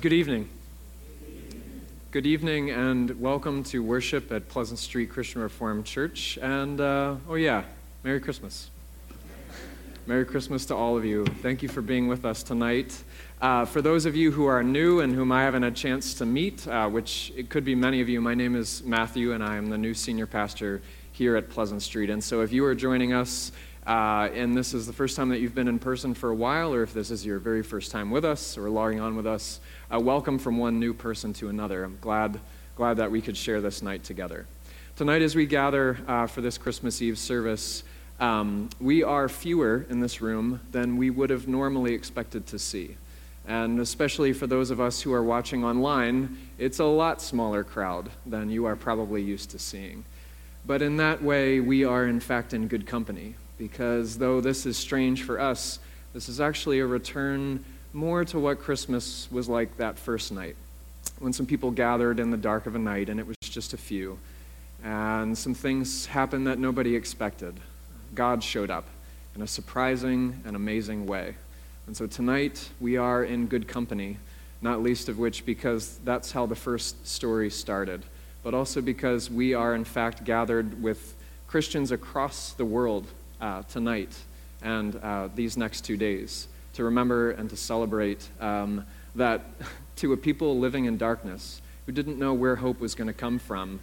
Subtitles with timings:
[0.00, 0.48] Friends, good evening.
[2.10, 6.38] Good evening and welcome to worship at Pleasant Street Christian Reformed Church.
[6.40, 7.64] And, uh, oh, yeah,
[8.02, 8.70] Merry Christmas.
[10.06, 11.26] Merry Christmas to all of you.
[11.42, 13.04] Thank you for being with us tonight.
[13.42, 16.14] Uh, for those of you who are new and whom I haven't had a chance
[16.14, 19.44] to meet, uh, which it could be many of you, my name is Matthew and
[19.44, 20.80] I am the new senior pastor
[21.12, 22.08] here at Pleasant Street.
[22.08, 23.52] And so if you are joining us
[23.86, 26.74] uh, and this is the first time that you've been in person for a while,
[26.74, 29.60] or if this is your very first time with us or logging on with us,
[29.92, 31.84] uh, welcome from one new person to another.
[31.84, 32.38] I'm glad,
[32.76, 34.46] glad that we could share this night together.
[34.96, 37.82] Tonight, as we gather uh, for this Christmas Eve service,
[38.20, 42.96] um, we are fewer in this room than we would have normally expected to see.
[43.48, 48.10] And especially for those of us who are watching online, it's a lot smaller crowd
[48.26, 50.04] than you are probably used to seeing.
[50.66, 54.78] But in that way, we are in fact in good company, because though this is
[54.78, 55.78] strange for us,
[56.14, 57.62] this is actually a return
[57.92, 60.56] more to what Christmas was like that first night,
[61.18, 63.76] when some people gathered in the dark of a night, and it was just a
[63.76, 64.18] few,
[64.82, 67.60] and some things happened that nobody expected.
[68.14, 68.86] God showed up
[69.36, 71.34] in a surprising and amazing way.
[71.86, 74.16] And so tonight, we are in good company,
[74.62, 78.04] not least of which because that's how the first story started,
[78.42, 81.14] but also because we are, in fact, gathered with
[81.46, 83.06] Christians across the world
[83.40, 84.16] uh, tonight
[84.62, 89.42] and uh, these next two days to remember and to celebrate um, that
[89.96, 93.38] to a people living in darkness who didn't know where hope was going to come
[93.38, 93.80] from,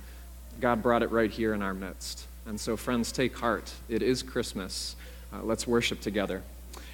[0.59, 2.25] God brought it right here in our midst.
[2.45, 3.73] And so, friends, take heart.
[3.89, 4.95] It is Christmas.
[5.33, 6.41] Uh, let's worship together.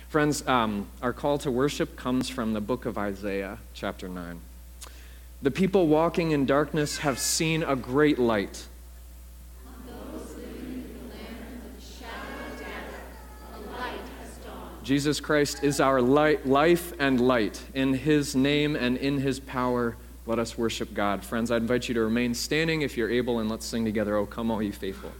[0.10, 4.40] Friends, um, our call to worship comes from the book of Isaiah, chapter 9.
[5.42, 8.68] The people walking in darkness have seen a great light.
[14.84, 17.64] Jesus Christ is our light, life and light.
[17.74, 21.24] In his name and in his power, let us worship God.
[21.24, 24.26] Friends, I invite you to remain standing if you're able, and let's sing together, Oh,
[24.26, 25.12] come, all you faithful.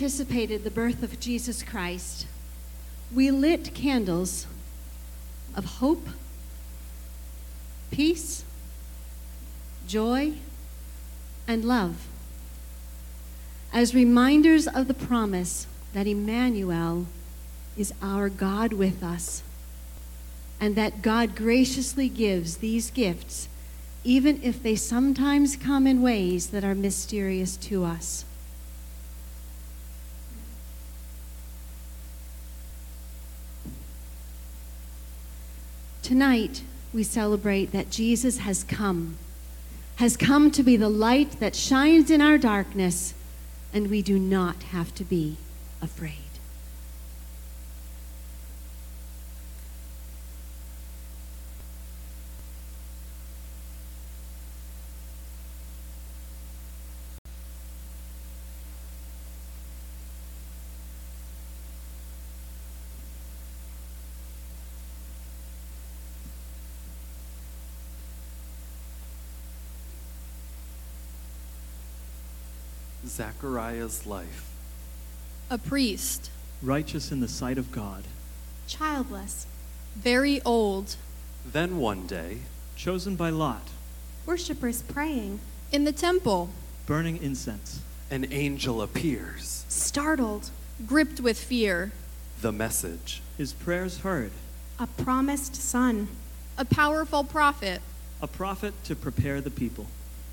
[0.00, 2.26] Anticipated the birth of Jesus Christ,
[3.14, 4.46] we lit candles
[5.54, 6.08] of hope,
[7.90, 8.42] peace,
[9.86, 10.32] joy,
[11.46, 12.06] and love
[13.74, 17.04] as reminders of the promise that Emmanuel
[17.76, 19.42] is our God with us,
[20.58, 23.50] and that God graciously gives these gifts,
[24.02, 28.24] even if they sometimes come in ways that are mysterious to us.
[36.10, 39.16] Tonight, we celebrate that Jesus has come,
[39.98, 43.14] has come to be the light that shines in our darkness
[43.72, 45.36] and we do not have to be
[45.80, 46.29] afraid.
[73.10, 74.46] Zachariah's life.
[75.50, 76.30] a priest,
[76.62, 78.04] righteous in the sight of God,
[78.68, 79.46] childless,
[79.96, 80.94] very old,
[81.44, 82.38] Then one day,
[82.76, 83.68] chosen by Lot,
[84.26, 85.40] worshippers praying,
[85.72, 86.50] in the temple,
[86.86, 87.80] burning incense,
[88.12, 89.64] an angel appears.
[89.68, 90.50] startled,
[90.86, 91.90] gripped with fear,
[92.40, 93.22] The message.
[93.36, 94.30] his prayers heard,
[94.78, 96.06] a promised son,
[96.56, 97.82] a powerful prophet,
[98.22, 99.86] a prophet to prepare the people.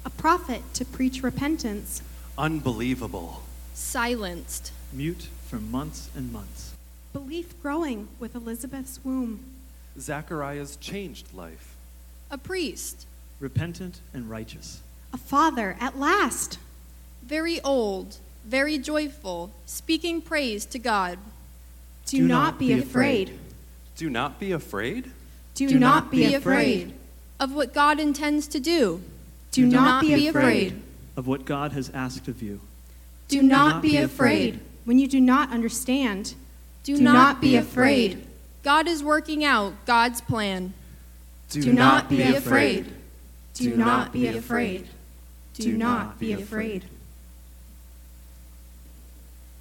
[0.05, 2.01] a prophet to preach repentance,
[2.37, 3.41] Unbelievable.
[3.73, 6.73] silenced, Mute for months and months.
[7.13, 9.39] belief growing with Elizabeth's womb,
[9.99, 11.75] Zachariah's changed life.
[12.29, 13.05] a priest,
[13.39, 14.81] Repentant and righteous.
[15.13, 16.59] a father at last,
[17.23, 21.17] very old, very joyful, speaking praise to God.
[22.05, 23.37] do, not, be afraid.
[23.95, 25.11] Do not be afraid.
[25.55, 26.81] Do, not be, Be afraid.
[26.83, 26.93] afraid
[27.39, 29.01] of what God intends to do.
[29.51, 30.81] Do, not, be afraid.
[31.17, 32.61] Of what God has asked of you.
[33.27, 36.35] Do not be afraid when you do not understand.
[36.83, 38.11] Do, Do not, not be be afraid.
[38.13, 38.27] afraid.
[38.63, 40.73] God is working out God's plan.
[41.49, 42.85] Do not be afraid.
[43.53, 44.87] Do not be afraid.
[45.53, 46.85] Do not be afraid.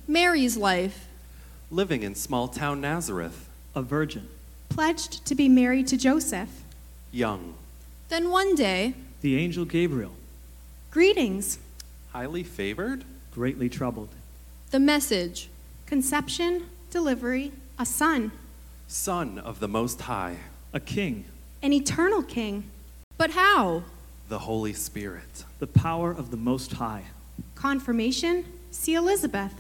[0.07, 1.07] Mary's life,
[1.71, 3.49] Living in small town Nazareth.
[3.75, 4.29] A virgin,
[4.69, 6.49] Pledged to be married to Joseph.
[7.13, 7.55] Young.
[8.09, 10.13] then one day, the angel Gabriel,
[11.01, 11.59] Greetings.
[12.15, 13.05] Highly favored.
[13.31, 14.09] greatly troubled.
[14.71, 15.51] the message,
[15.85, 18.33] Conception, delivery, a son,
[18.89, 20.39] Son of the Most High.
[20.73, 21.27] A king,
[21.61, 22.71] an eternal king,
[23.19, 23.83] but how?
[24.31, 25.45] The Holy Spirit.
[25.59, 27.05] the power of the Most High.
[27.55, 29.53] confirmation, see Elizabeth.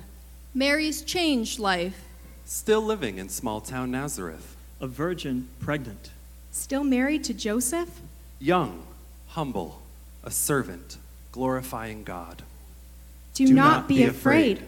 [0.54, 2.02] Mary's changed life,
[2.46, 4.56] Still living in small town Nazareth.
[4.80, 6.12] A virgin pregnant.
[6.50, 7.90] Still married to Joseph?
[8.38, 8.86] Young.
[9.26, 9.82] Humble.
[10.24, 10.96] A servant.
[11.36, 12.42] Glorifying God.
[13.34, 14.62] Do, not, be afraid.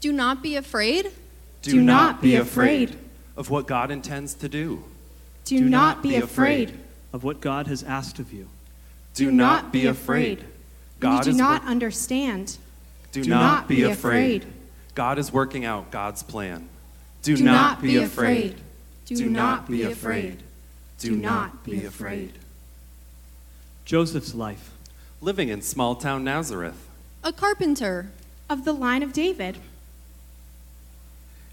[0.00, 1.10] do not be afraid.
[1.62, 2.98] Do not be afraid.
[3.34, 4.84] of what God intends to do.
[5.46, 6.78] Do, not be afraid.
[7.14, 8.50] Of what God has asked of you.
[9.14, 10.44] Do not be afraid.
[11.00, 12.58] God you is do not work- understand.
[13.12, 14.42] do do not not be be afraid.
[14.42, 14.54] afraid.
[14.94, 16.68] God is working out God's plan.
[17.22, 18.56] Do, Do not be afraid.
[19.06, 20.42] Do not be afraid.
[20.98, 22.34] Do not be afraid.
[23.86, 24.71] Joseph's life,
[25.22, 26.88] Living in small town Nazareth.
[27.24, 28.10] A carpenter,
[28.50, 29.56] Of the line of David.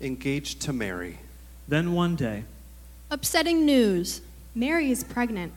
[0.02, 1.20] Engaged to Mary.
[1.68, 2.44] then one day,
[3.12, 4.22] upsetting news,
[4.56, 5.54] Mary is pregnant.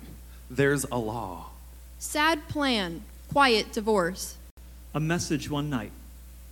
[0.51, 1.47] There's a law.
[1.99, 3.03] sad plan,
[3.33, 4.37] quiet divorce,
[4.95, 5.93] a message one night,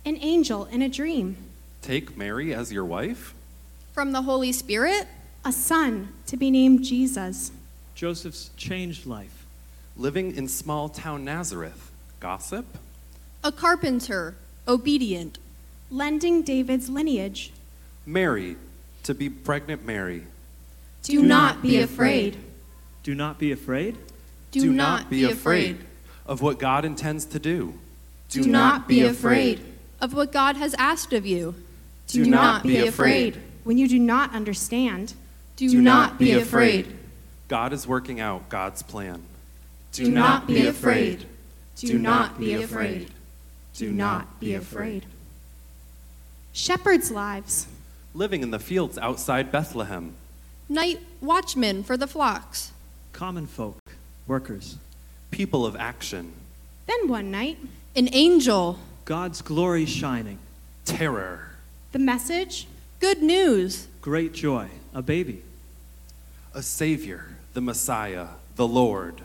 [0.03, 1.37] An angel in a dream.
[1.83, 3.33] Take Mary as your wife?
[3.93, 5.07] from the Holy Spirit,
[5.45, 7.51] A son to be named Jesus.
[7.93, 9.40] Joseph's changed life,
[10.01, 11.91] Living in small town Nazareth.
[12.19, 12.65] Gossip?
[13.43, 14.35] a carpenter,
[14.67, 15.37] obedient,
[15.91, 17.51] Lending David's lineage.
[18.03, 18.55] Mary,
[19.03, 20.23] to be pregnant Mary.
[21.03, 22.35] Do not be afraid.
[23.03, 23.95] do not be afraid.
[24.49, 25.77] do, not be afraid.
[26.25, 27.75] of what God intends to do.
[28.29, 29.61] Do not be afraid
[29.99, 31.53] of what God has asked of you.
[32.07, 33.39] Do not be afraid.
[33.63, 35.13] When you do not understand.
[35.57, 36.87] Do, not be afraid.
[37.47, 39.21] God is working out God's plan.
[39.91, 41.25] Do not be afraid.
[41.75, 43.09] Do not be afraid.
[43.73, 45.05] Do not be afraid.
[46.53, 47.67] Shepherds' lives.
[48.13, 50.13] living in the fields outside Bethlehem.
[50.67, 52.71] Night watchmen for the flocks.
[53.13, 53.79] Common folk,
[54.27, 54.77] workers.
[55.31, 56.33] People of action,
[56.87, 57.57] Then one night,
[57.95, 58.79] An angel.
[59.05, 60.39] God's glory shining.
[60.85, 61.47] terror,
[61.91, 62.67] the message
[62.99, 63.87] Good news.
[64.01, 65.41] Great joy, a baby.
[66.53, 69.21] a Savior, the Messiah, the Lord.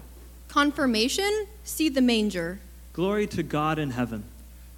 [0.61, 1.47] Confirmation.
[1.64, 2.59] See the manger.
[2.95, 4.25] Glory to God in heaven.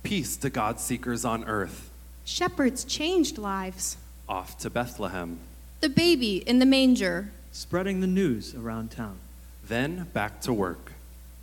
[0.02, 1.88] Peace to God seekers on earth.
[2.24, 3.96] shepherds changed lives.
[4.28, 5.38] Off to Bethlehem.
[5.78, 7.30] The baby in the manger.
[7.52, 9.20] Spreading the news around town.
[9.68, 10.94] Then back to work.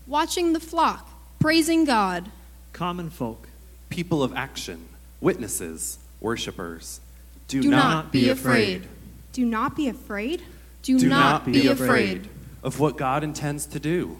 [0.06, 1.10] Watching the flock.
[1.39, 2.30] Praising God.
[2.74, 3.48] Common folk.
[3.88, 4.89] People of action,
[5.21, 7.00] witnesses, worshipers.
[7.48, 8.86] Do, Do not be afraid.
[9.32, 10.43] Do not be afraid.
[10.82, 12.28] Do, Do not, be afraid.
[12.63, 14.17] of what God intends to do.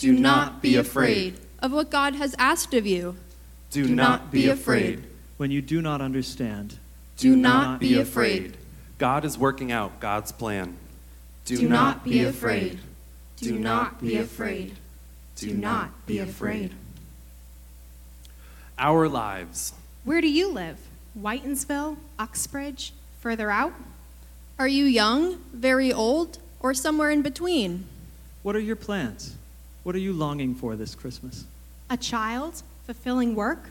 [0.00, 3.16] Do not be afraid of what God has asked of you.
[3.70, 5.04] Do, Do not be afraid.
[5.36, 6.78] When you do not understand.
[7.18, 8.56] Do not be afraid.
[8.96, 10.78] God is working out God's plan.
[11.44, 12.80] Do not be afraid.
[13.36, 14.74] Do not be afraid.
[15.36, 16.72] Do not be afraid.
[18.78, 19.74] Our lives.
[20.04, 20.78] Where do you live?
[21.14, 23.74] Whitinsville, Uxbridge, further out?
[24.58, 27.84] Are you young, very old, or somewhere in between?
[28.42, 29.36] What are your plans?
[29.82, 31.44] What are you longing for this Christmas?
[31.88, 33.70] A child, fulfilling work?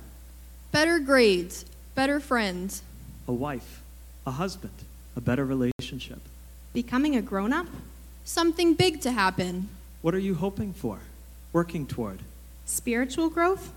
[0.72, 2.82] Better grades, better friends,
[3.28, 3.82] A wife,
[4.26, 4.74] a husband,
[5.15, 6.19] a better relationship.
[6.74, 7.67] Becoming a grown up?
[8.26, 9.67] something big to happen,
[10.04, 11.00] What are you hoping for?
[11.52, 12.19] Working toward?
[12.65, 13.72] Spiritual growth?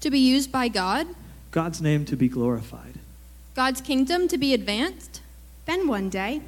[0.00, 1.06] to be used by God,
[1.52, 2.94] God's name to be glorified.
[3.54, 5.20] God's kingdom to be advanced,
[5.66, 6.40] Then one day,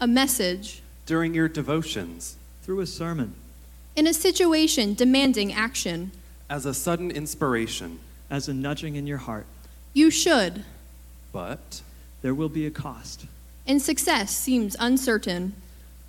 [0.00, 3.34] a message, During your devotions, Through a sermon,
[3.96, 6.10] in a situation demanding action.
[6.48, 7.98] as a sudden inspiration.
[8.30, 9.46] as a nudging in your heart,
[9.92, 10.64] You should,
[11.32, 11.82] But
[12.22, 13.26] there will be a cost.
[13.66, 15.54] and success seems uncertain.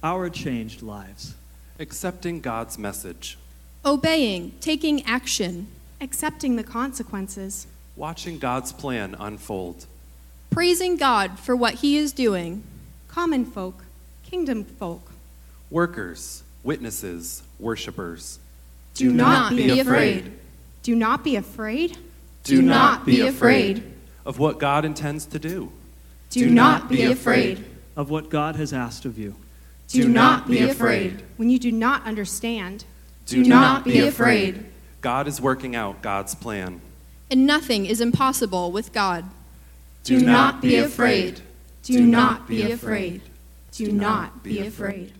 [0.01, 1.33] Our changed lives.
[1.79, 3.37] accepting God's message,
[3.85, 5.67] Obeying, taking action,
[5.99, 7.67] accepting the consequences.
[7.97, 9.85] watching God's plan unfold.
[10.49, 12.63] praising God for what He is doing.
[13.09, 13.83] Common folk,
[14.23, 15.11] kingdom folk.
[15.69, 18.39] Workers, witnesses, worshipers.
[18.93, 20.31] Do not be afraid.
[20.83, 21.97] Do not be afraid.
[22.43, 23.83] Do not be afraid.
[24.25, 25.71] of what God intends to do.
[26.29, 27.63] Do not be afraid.
[27.95, 29.35] Of what God has asked of you.
[29.87, 31.23] Do not be afraid.
[31.37, 32.85] When you do not understand,
[33.25, 34.65] Do not be afraid.
[35.01, 36.81] God is working out God's plan.
[37.29, 39.25] And nothing is impossible with God.
[40.03, 41.41] Do not be afraid.
[41.83, 43.21] Do not be afraid.
[43.71, 45.13] do not be afraid.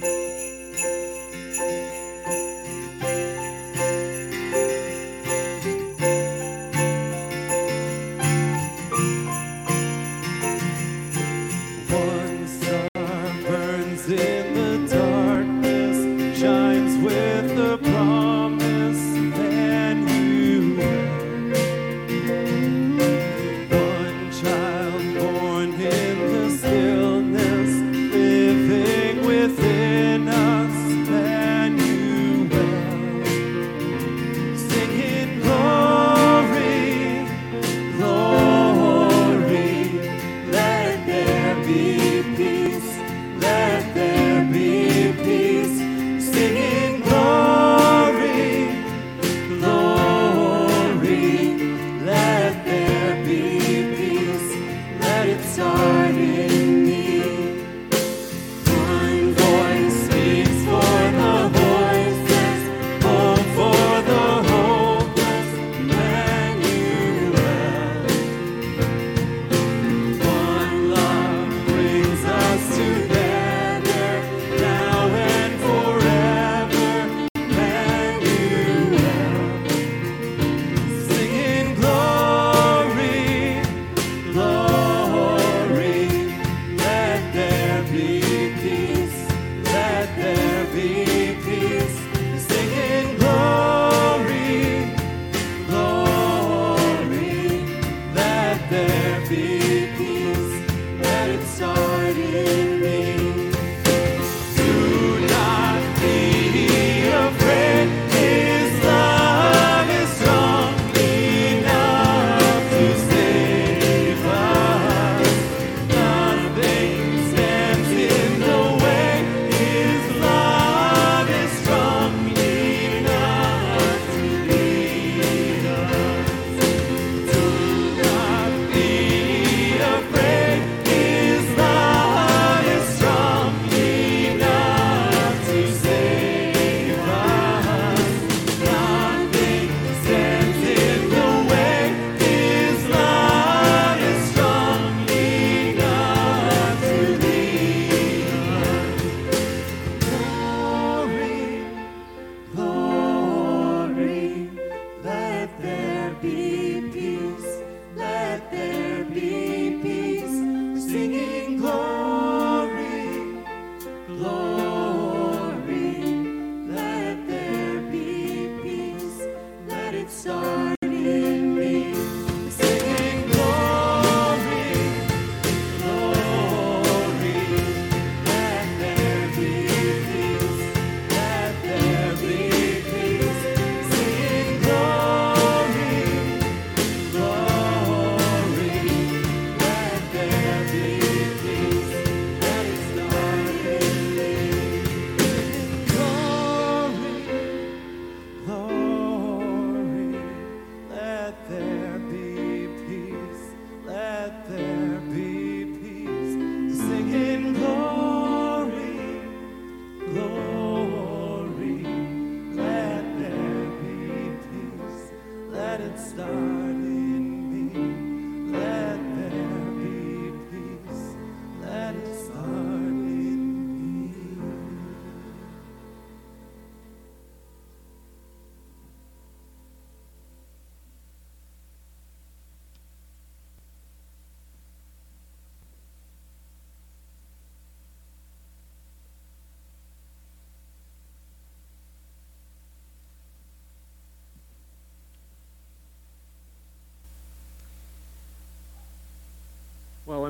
[0.00, 1.99] One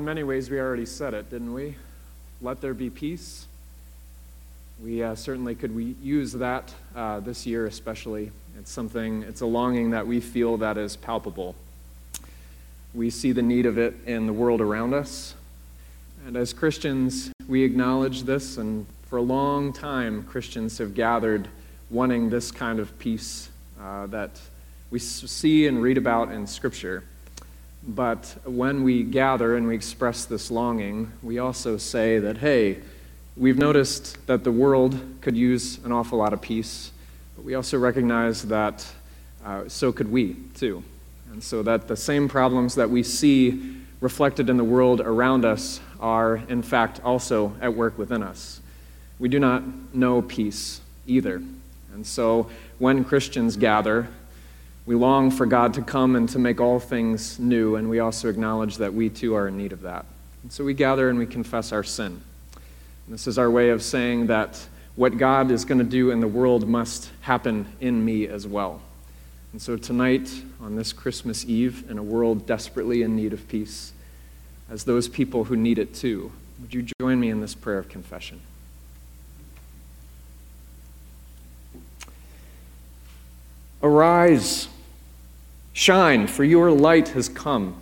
[0.01, 1.75] in many ways, we already said it, didn't we?
[2.41, 3.45] Let there be peace.
[4.83, 8.31] We uh, certainly could we use that uh, this year, especially.
[8.57, 11.53] It's something, it's a longing that we feel that is palpable.
[12.95, 15.35] We see the need of it in the world around us.
[16.25, 21.47] And as Christians, we acknowledge this, and for a long time, Christians have gathered
[21.91, 24.31] wanting this kind of peace uh, that
[24.89, 27.03] we see and read about in Scripture.
[27.87, 32.77] But when we gather and we express this longing, we also say that, hey,
[33.35, 36.91] we've noticed that the world could use an awful lot of peace,
[37.35, 38.85] but we also recognize that
[39.43, 40.83] uh, so could we, too.
[41.31, 45.79] And so that the same problems that we see reflected in the world around us
[45.99, 48.61] are, in fact, also at work within us.
[49.17, 49.63] We do not
[49.93, 51.41] know peace either.
[51.93, 54.07] And so when Christians gather,
[54.85, 58.29] we long for God to come and to make all things new, and we also
[58.29, 60.05] acknowledge that we too are in need of that.
[60.43, 62.21] And so we gather and we confess our sin.
[63.05, 64.65] And this is our way of saying that
[64.95, 68.81] what God is going to do in the world must happen in me as well.
[69.51, 73.93] And so tonight, on this Christmas Eve, in a world desperately in need of peace,
[74.69, 77.89] as those people who need it too, would you join me in this prayer of
[77.89, 78.39] confession?
[83.83, 84.67] Arise,
[85.73, 87.75] shine, for your light has come.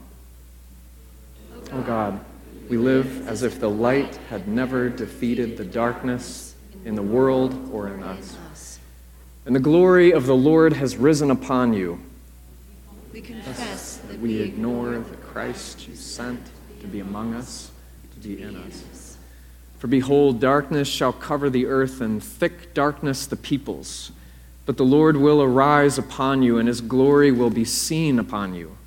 [1.54, 2.20] O oh God,
[2.70, 7.90] we live as if the light had never defeated the darkness in the world or
[7.90, 8.80] in us.
[9.46, 12.00] And the glory of the Lord has risen upon you.
[13.12, 16.40] We confess that we ignore the Christ you sent
[16.82, 17.72] to be among us,
[18.14, 19.18] to be in us.
[19.80, 24.12] For behold, darkness shall cover the earth, and thick darkness the peoples.
[24.70, 28.78] But the Lord will arise upon you, and his glory will be seen upon you.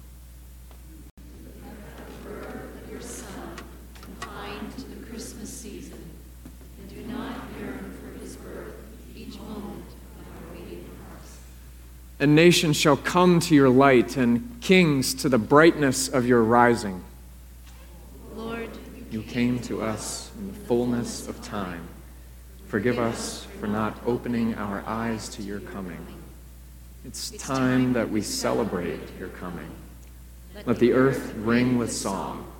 [12.20, 17.02] And nations shall come to your light, and kings to the brightness of your rising.
[18.36, 18.70] Lord,
[19.10, 21.88] you came to us in the fullness of time.
[22.68, 26.04] Forgive us for not opening our eyes to your coming.
[27.04, 29.70] It's time that we celebrate your coming.
[30.66, 32.50] Let the earth ring with song.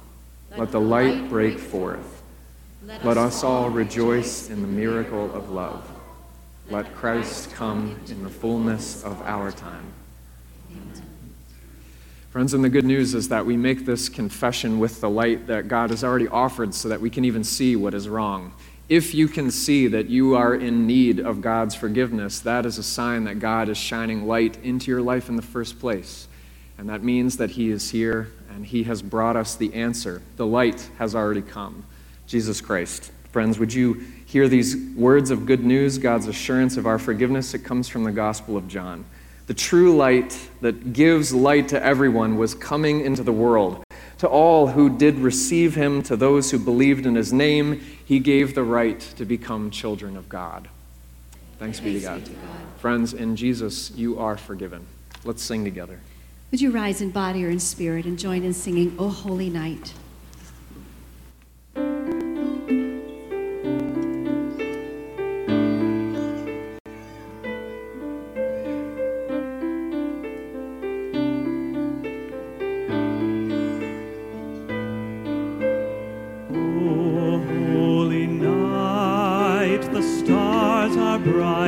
[0.57, 2.23] Let the light break forth.
[2.87, 5.85] Let us all rejoice in the miracle of love.
[6.71, 9.93] Let Christ come in the fullness of our time.
[12.31, 15.67] Friends, and the good news is that we make this confession with the light that
[15.67, 18.53] God has already offered so that we can even see what is wrong.
[18.93, 22.83] If you can see that you are in need of God's forgiveness, that is a
[22.83, 26.29] sign that God is shining light into your life in the first place.
[26.77, 30.21] And that means that He is here and He has brought us the answer.
[30.37, 31.87] The light has already come
[32.27, 33.13] Jesus Christ.
[33.31, 33.95] Friends, would you
[34.27, 37.55] hear these words of good news, God's assurance of our forgiveness?
[37.55, 39.07] It comes from the Gospel of John.
[39.47, 43.83] The true light that gives light to everyone was coming into the world.
[44.23, 48.55] To all who did receive him, to those who believed in his name, he gave
[48.55, 50.69] the right to become children of God.
[51.59, 52.23] Thanks be to God.
[52.79, 54.87] Friends, in Jesus, you are forgiven.
[55.25, 55.99] Let's sing together.
[56.53, 59.93] Would you rise in body or in spirit and join in singing, O Holy Night?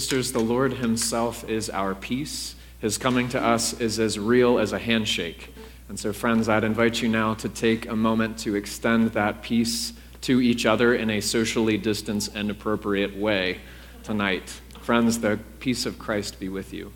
[0.00, 2.54] Sisters, the Lord Himself is our peace.
[2.80, 5.52] His coming to us is as real as a handshake.
[5.90, 9.92] And so, friends, I'd invite you now to take a moment to extend that peace
[10.22, 13.58] to each other in a socially distanced and appropriate way
[14.02, 14.62] tonight.
[14.80, 16.94] Friends, the peace of Christ be with you.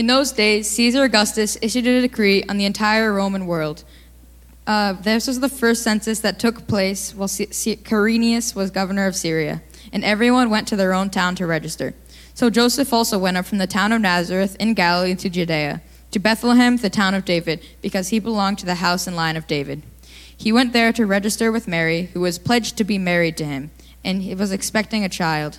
[0.00, 3.84] In those days, Caesar Augustus issued a decree on the entire Roman world.
[4.66, 9.60] Uh, this was the first census that took place while Quirinius was governor of Syria,
[9.92, 11.92] and everyone went to their own town to register.
[12.32, 15.82] So Joseph also went up from the town of Nazareth in Galilee to Judea,
[16.12, 19.46] to Bethlehem, the town of David, because he belonged to the house and line of
[19.46, 19.82] David.
[20.34, 23.70] He went there to register with Mary, who was pledged to be married to him,
[24.02, 25.58] and he was expecting a child.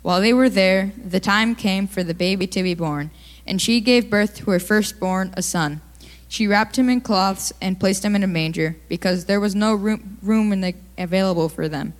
[0.00, 3.10] While they were there, the time came for the baby to be born,
[3.46, 5.80] and she gave birth to her firstborn, a son.
[6.28, 9.74] She wrapped him in cloths and placed him in a manger, because there was no
[9.74, 11.94] room, room the, available for them.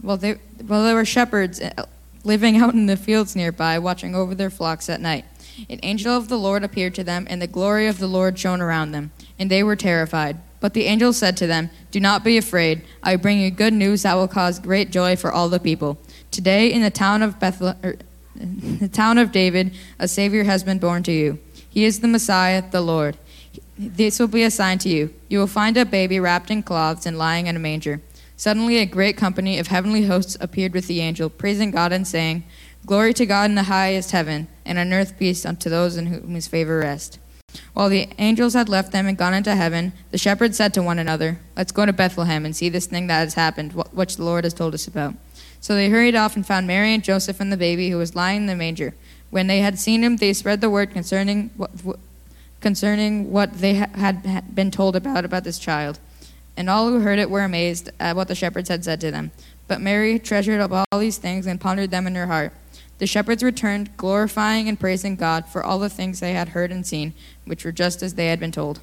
[0.00, 0.34] While, they,
[0.64, 1.86] while there were shepherds uh,
[2.22, 5.24] living out in the fields nearby, watching over their flocks at night.
[5.70, 8.60] An angel of the Lord appeared to them, and the glory of the Lord shone
[8.60, 10.38] around them, and they were terrified.
[10.60, 12.82] But the angel said to them, Do not be afraid.
[13.02, 15.98] I bring you good news that will cause great joy for all the people.
[16.30, 17.96] Today, in the town of Bethlehem, er,
[18.80, 21.38] the town of David, a Savior has been born to you.
[21.68, 23.16] He is the Messiah, the Lord.
[23.78, 25.14] This will be a sign to you.
[25.28, 28.00] You will find a baby wrapped in cloths and lying in a manger.
[28.36, 32.44] Suddenly, a great company of heavenly hosts appeared with the angel, praising God and saying,
[32.84, 36.34] Glory to God in the highest heaven, and on earth peace unto those in whom
[36.34, 37.18] his favor rests.
[37.72, 40.98] While the angels had left them and gone into heaven, the shepherds said to one
[40.98, 44.44] another, Let's go to Bethlehem and see this thing that has happened, which the Lord
[44.44, 45.14] has told us about.
[45.66, 48.42] So they hurried off and found Mary and Joseph and the baby who was lying
[48.42, 48.94] in the manger.
[49.30, 51.72] When they had seen him, they spread the word concerning what,
[52.60, 55.98] concerning what they had been told about about this child.
[56.56, 59.32] And all who heard it were amazed at what the shepherds had said to them.
[59.66, 62.52] But Mary treasured up all these things and pondered them in her heart.
[62.98, 66.86] The shepherds returned, glorifying and praising God for all the things they had heard and
[66.86, 67.12] seen,
[67.44, 68.78] which were just as they had been told.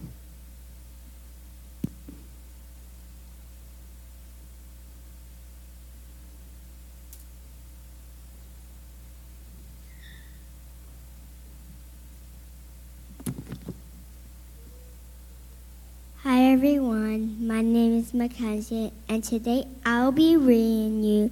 [16.53, 21.31] Everyone, my name is Mackenzie, and today I'll be reading you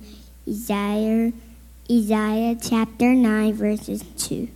[0.49, 1.32] Isaiah,
[1.89, 4.47] Isaiah chapter 9, verses 2.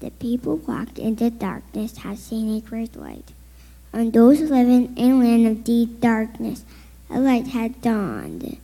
[0.00, 3.30] The people walked in the darkness have seen a great light.
[3.92, 6.64] On those living in land of deep darkness,
[7.08, 8.58] a light had dawned.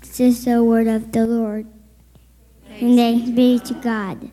[0.00, 1.64] This is the word of the Lord.
[2.68, 2.82] Thanks.
[2.82, 4.30] And thanks be to God.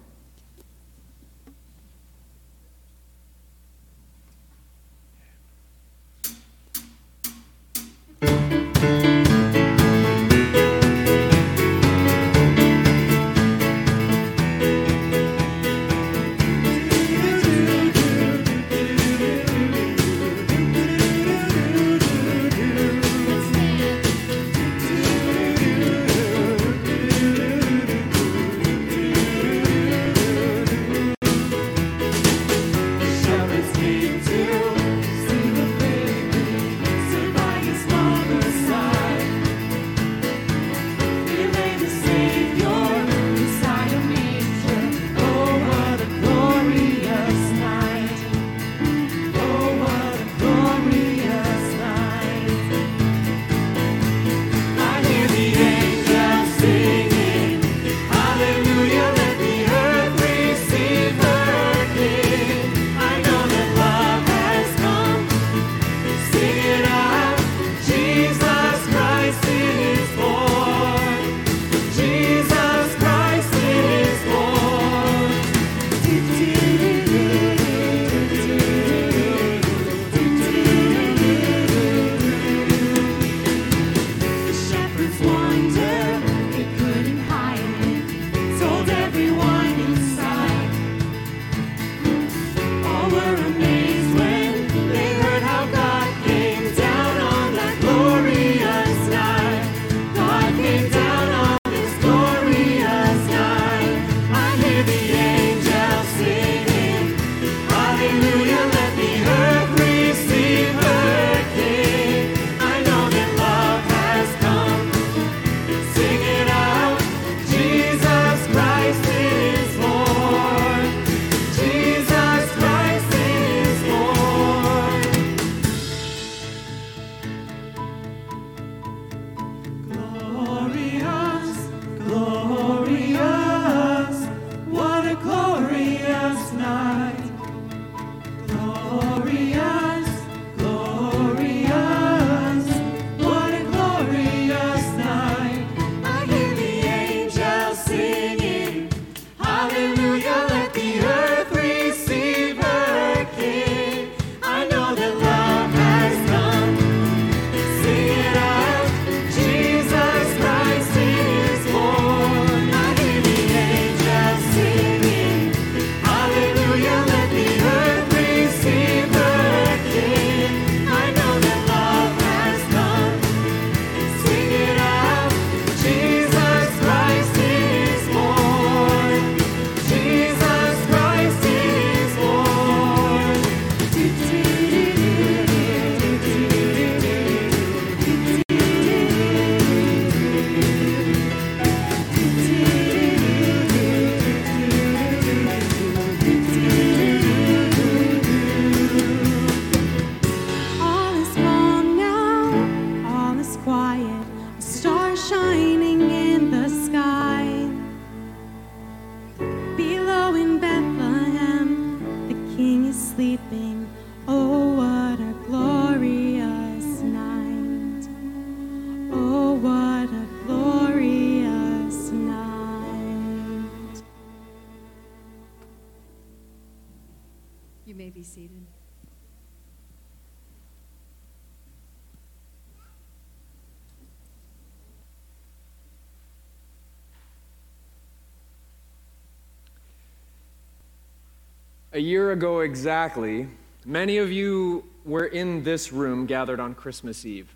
[242.07, 243.47] Year ago exactly,
[243.85, 247.53] many of you were in this room gathered on Christmas Eve.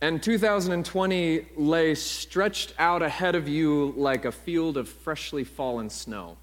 [0.00, 6.36] And 2020 lay stretched out ahead of you like a field of freshly fallen snow.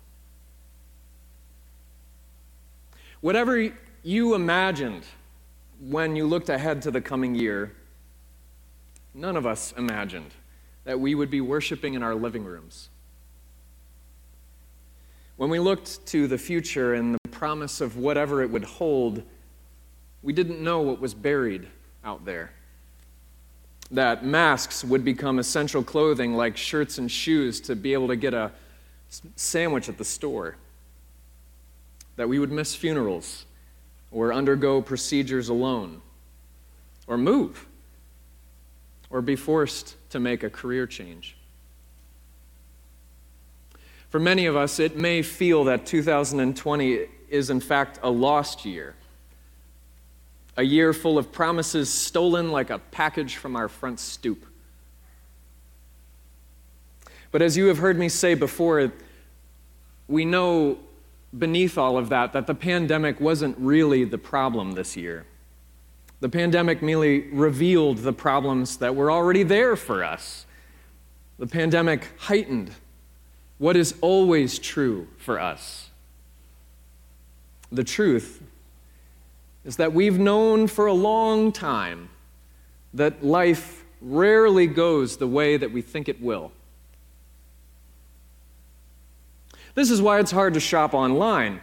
[3.22, 3.72] Whatever
[4.04, 5.04] you imagined
[5.80, 7.74] when you looked ahead to the coming year,
[9.14, 10.32] none of us imagined
[10.84, 12.90] that we would be worshiping in our living rooms.
[15.38, 19.24] When we looked to the future and the promise of whatever it would hold,
[20.24, 21.68] we didn't know what was buried
[22.04, 22.52] out there
[23.92, 28.34] that masks would become essential clothing like shirts and shoes to be able to get
[28.34, 28.52] a
[29.36, 30.56] sandwich at the store,
[32.16, 33.46] that we would miss funerals
[34.12, 36.02] or undergo procedures alone,
[37.08, 37.68] or move,
[39.10, 41.38] or be forced to make a career change.
[44.10, 48.96] For many of us, it may feel that 2020 is in fact a lost year
[50.58, 54.46] a year full of promises stolen like a package from our front stoop.
[57.32, 58.94] But as you have heard me say before,
[60.08, 60.78] we know
[61.38, 65.26] beneath all of that that the pandemic wasn't really the problem this year.
[66.22, 70.46] The pandemic merely revealed the problems that were already there for us.
[71.38, 72.72] The pandemic heightened
[73.58, 75.90] what is always true for us.
[77.72, 78.44] The truth
[79.64, 82.10] is that we've known for a long time
[82.94, 86.52] that life rarely goes the way that we think it will.
[89.74, 91.60] This is why it's hard to shop online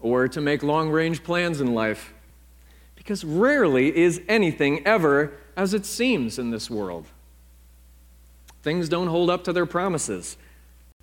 [0.00, 2.14] or to make long range plans in life,
[2.96, 7.06] because rarely is anything ever as it seems in this world.
[8.62, 10.38] Things don't hold up to their promises.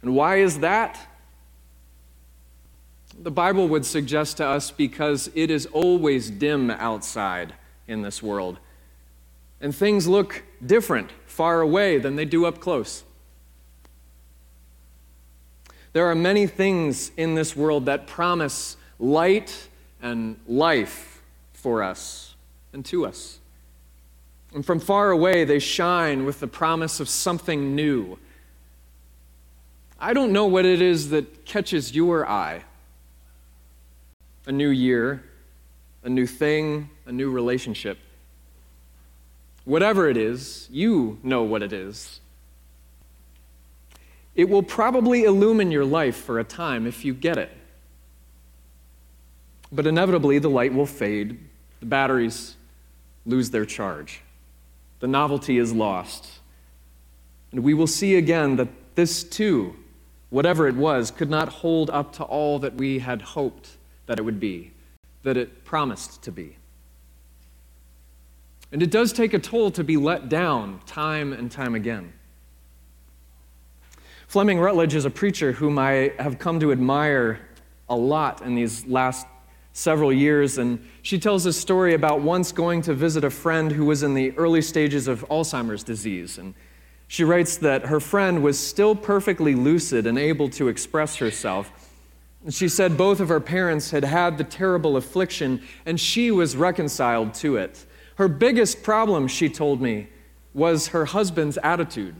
[0.01, 0.99] And why is that?
[3.19, 7.53] The Bible would suggest to us because it is always dim outside
[7.87, 8.59] in this world.
[9.59, 13.03] And things look different far away than they do up close.
[15.93, 19.67] There are many things in this world that promise light
[20.01, 21.23] and life
[21.53, 22.35] for us
[22.71, 23.39] and to us.
[24.53, 28.17] And from far away, they shine with the promise of something new.
[29.99, 32.63] I don't know what it is that catches your eye
[34.45, 35.23] a new year,
[36.03, 37.97] a new thing, a new relationship.
[39.65, 42.21] Whatever it is, you know what it is.
[44.35, 47.49] It will probably illumine your life for a time if you get it.
[49.69, 51.39] But inevitably, the light will fade,
[51.81, 52.55] the batteries
[53.25, 54.21] lose their charge,
[55.01, 56.39] the novelty is lost.
[57.51, 59.75] And we will see again that this too,
[60.29, 64.23] whatever it was, could not hold up to all that we had hoped that it
[64.23, 64.71] would be,
[65.23, 66.57] that it promised to be.
[68.71, 72.13] And it does take a toll to be let down time and time again.
[74.27, 77.39] Fleming Rutledge is a preacher whom I have come to admire
[77.87, 79.25] a lot in these last
[79.71, 83.85] several years, and she tells a story about once going to visit a friend who
[83.85, 86.37] was in the early stages of Alzheimer's disease.
[86.39, 86.55] And
[87.07, 91.71] she writes that her friend was still perfectly lucid and able to express herself
[92.49, 97.33] she said both of her parents had had the terrible affliction and she was reconciled
[97.35, 97.85] to it.
[98.15, 100.07] Her biggest problem, she told me,
[100.53, 102.15] was her husband's attitude.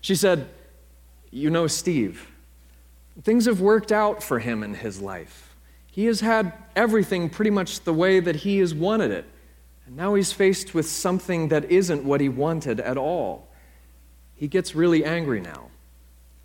[0.00, 0.48] She said,
[1.30, 2.30] You know, Steve,
[3.22, 5.54] things have worked out for him in his life.
[5.86, 9.24] He has had everything pretty much the way that he has wanted it.
[9.86, 13.51] And now he's faced with something that isn't what he wanted at all.
[14.42, 15.68] He gets really angry now.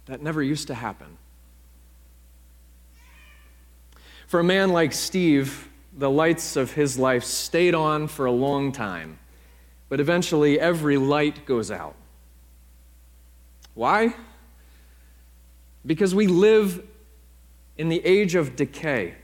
[0.05, 1.17] That never used to happen.
[4.27, 5.67] For a man like Steve,
[5.97, 9.17] the lights of his life stayed on for a long time,
[9.89, 11.95] but eventually every light goes out.
[13.73, 14.13] Why?
[15.83, 16.85] Because we live
[17.79, 19.15] in the age of decay.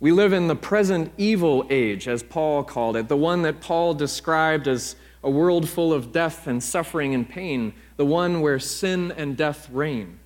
[0.00, 3.94] We live in the present evil age, as Paul called it, the one that Paul
[3.94, 9.12] described as a world full of death and suffering and pain, the one where sin
[9.12, 10.18] and death reign.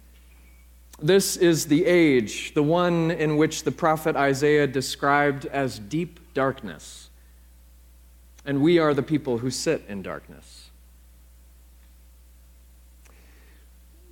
[1.01, 7.11] This is the age, the one in which the prophet Isaiah described as deep darkness.
[8.45, 10.71] And we are the people who sit in darkness.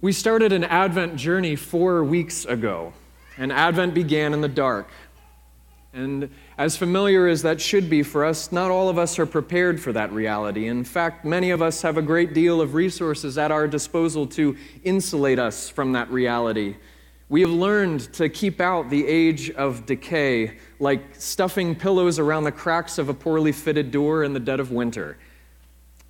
[0.01, 2.93] We started an Advent journey four weeks ago.
[3.39, 4.89] and Advent began in the dark.
[5.95, 9.81] And as familiar as that should be for us, not all of us are prepared
[9.81, 10.67] for that reality.
[10.67, 14.57] In fact, many of us have a great deal of resources at our disposal to
[14.85, 16.77] insulate us from that reality.
[17.31, 22.53] We have learned to keep out the age of decay, like stuffing pillows around the
[22.53, 25.17] cracks of a poorly fitted door in the dead of winter.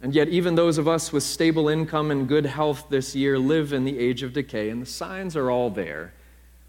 [0.01, 3.73] And yet, even those of us with stable income and good health this year live
[3.73, 6.13] in the age of decay, and the signs are all there.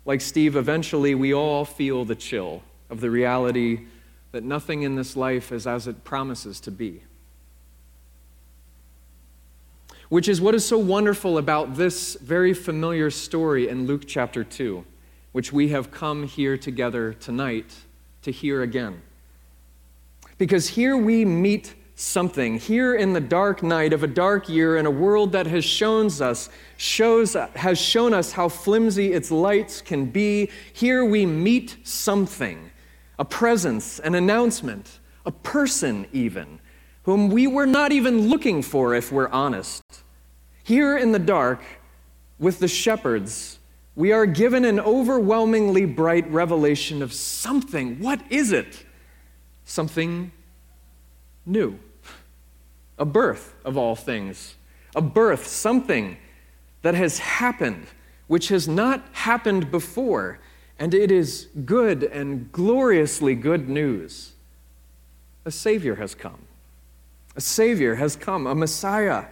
[0.06, 2.62] Like Steve, eventually we all feel the chill
[2.94, 3.88] of the reality
[4.34, 7.02] that nothing in this life is as it promises to be.
[10.10, 14.86] Which is what is so wonderful about this very familiar story in Luke chapter 2,
[15.32, 17.74] which we have come here together tonight
[18.22, 19.02] to hear again.
[20.38, 22.60] Because here we meet something.
[22.60, 26.12] Here in the dark night of a dark year in a world that has shown
[26.22, 32.70] us shows has shown us how flimsy its lights can be, here we meet something
[33.20, 36.59] a presence, an announcement, a person, even,
[37.03, 39.84] whom we were not even looking for, if we're honest.
[40.64, 41.61] Here in the dark,
[42.39, 43.59] with the shepherds,
[43.95, 47.99] we are given an overwhelmingly bright revelation of something.
[47.99, 48.86] What is it?
[49.66, 50.32] Something
[51.45, 51.78] new.
[52.97, 54.55] A birth of all things.
[54.95, 56.18] A birth, something
[56.82, 57.86] that has happened,
[58.28, 60.39] which has not happened before.
[60.84, 64.34] And it is good and gloriously good news.
[65.46, 66.40] A Savior has come.
[67.38, 69.28] A Savior has come, a Messiah,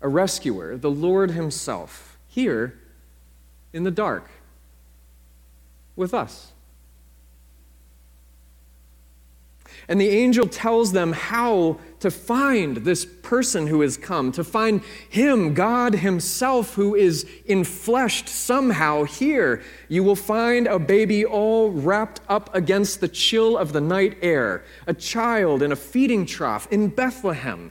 [0.00, 2.76] a rescuer, the Lord Himself, here
[3.72, 4.32] in the dark
[5.94, 6.50] with us.
[9.86, 14.82] And the angel tells them how to find this person who has come, to find
[15.08, 19.62] him, God Himself, who is enfleshed somehow here.
[19.88, 24.64] You will find a baby all wrapped up against the chill of the night air,
[24.86, 27.70] a child in a feeding trough in Bethlehem.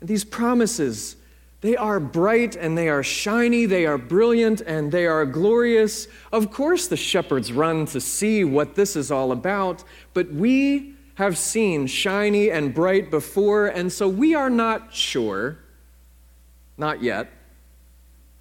[0.00, 1.16] And these promises,
[1.60, 6.08] they are bright and they are shiny, they are brilliant and they are glorious.
[6.32, 11.36] Of course, the shepherds run to see what this is all about, but we have
[11.36, 15.58] seen shiny and bright before, and so we are not sure,
[16.76, 17.28] not yet,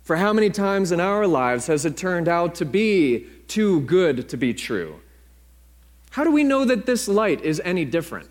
[0.04, 4.30] for how many times in our lives has it turned out to be too good
[4.30, 5.00] to be true?
[6.12, 8.30] How do we know that this light is any different?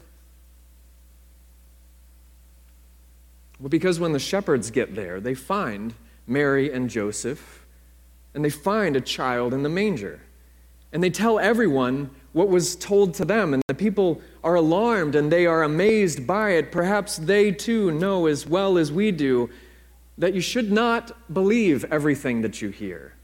[3.59, 5.93] Well, because when the shepherds get there, they find
[6.25, 7.67] Mary and Joseph,
[8.33, 10.21] and they find a child in the manger.
[10.93, 15.33] And they tell everyone what was told to them, and the people are alarmed and
[15.33, 16.71] they are amazed by it.
[16.71, 19.49] Perhaps they too know as well as we do
[20.19, 23.15] that you should not believe everything that you hear.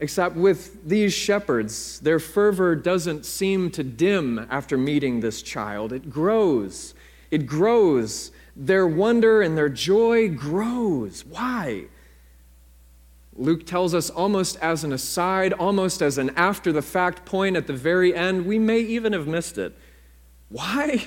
[0.00, 5.92] Except with these shepherds, their fervor doesn't seem to dim after meeting this child.
[5.92, 6.94] It grows.
[7.30, 8.32] It grows.
[8.56, 11.22] Their wonder and their joy grows.
[11.26, 11.84] Why?
[13.38, 17.68] Luke tells us almost as an aside, almost as an after the fact point at
[17.68, 18.44] the very end.
[18.44, 19.76] We may even have missed it.
[20.48, 21.06] Why?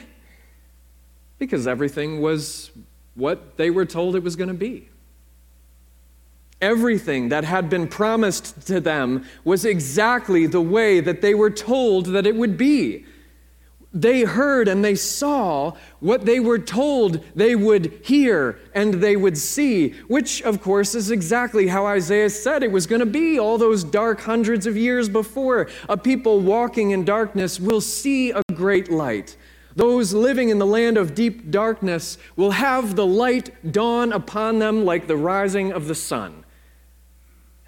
[1.38, 2.72] Because everything was
[3.16, 4.88] what they were told it was going to be.
[6.62, 12.06] Everything that had been promised to them was exactly the way that they were told
[12.08, 13.06] that it would be
[13.94, 19.38] they heard and they saw what they were told they would hear and they would
[19.38, 23.58] see, which, of course, is exactly how Isaiah said it was going to be all
[23.58, 25.70] those dark hundreds of years before.
[25.90, 29.36] A people walking in darkness will see a great light.
[29.76, 34.86] Those living in the land of deep darkness will have the light dawn upon them
[34.86, 36.41] like the rising of the sun.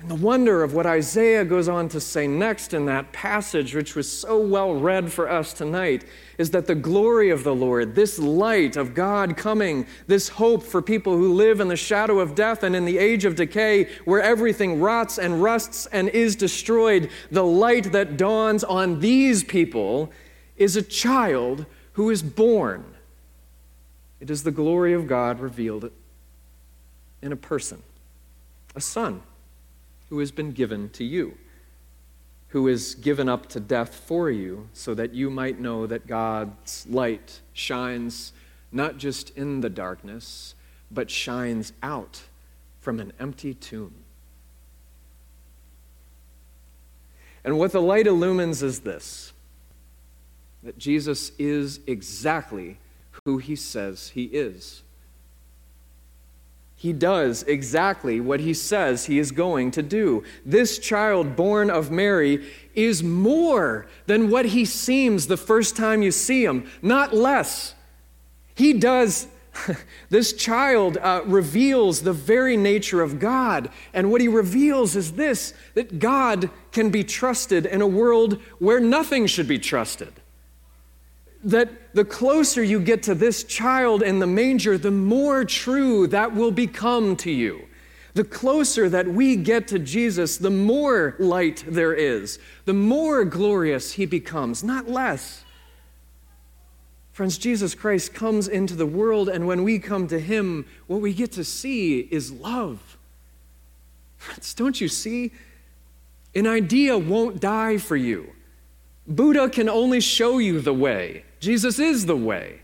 [0.03, 3.95] And the wonder of what Isaiah goes on to say next in that passage, which
[3.95, 6.03] was so well read for us tonight,
[6.37, 10.81] is that the glory of the Lord, this light of God coming, this hope for
[10.81, 14.21] people who live in the shadow of death and in the age of decay, where
[14.21, 20.11] everything rots and rusts and is destroyed, the light that dawns on these people
[20.57, 22.83] is a child who is born.
[24.19, 25.91] It is the glory of God revealed
[27.21, 27.81] in a person,
[28.75, 29.21] a son
[30.13, 31.35] who has been given to you,
[32.49, 36.85] who is given up to death for you, so that you might know that God's
[36.87, 38.31] light shines
[38.71, 40.53] not just in the darkness,
[40.91, 42.21] but shines out
[42.79, 43.91] from an empty tomb.
[47.43, 49.33] And what the light illumines is this
[50.61, 52.77] that Jesus is exactly
[53.25, 54.83] who he says he is.
[56.83, 60.21] He does exactly what he says he is going to do.
[60.45, 66.11] This child born of Mary is more than what he seems the first time you
[66.11, 67.73] see him, not less.
[68.53, 69.29] He does,
[70.09, 73.69] this child uh, reveals the very nature of God.
[73.93, 78.81] And what he reveals is this that God can be trusted in a world where
[78.81, 80.11] nothing should be trusted
[81.43, 86.33] that the closer you get to this child in the manger, the more true that
[86.33, 87.67] will become to you.
[88.13, 93.93] The closer that we get to Jesus, the more light there is, the more glorious
[93.93, 95.43] he becomes, not less.
[97.11, 101.13] Friends, Jesus Christ comes into the world, and when we come to him, what we
[101.13, 102.97] get to see is love.
[104.17, 105.31] Friends, don't you see?
[106.33, 108.31] An idea won't die for you.
[109.07, 111.25] Buddha can only show you the way.
[111.43, 112.61] Jesus is the way.